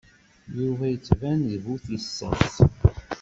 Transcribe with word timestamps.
Yuba 0.57 0.85
yettban 0.89 1.39
d 1.49 1.51
bu 1.63 1.75
tissas. 1.83 2.55